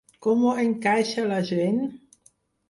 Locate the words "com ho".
0.27-0.53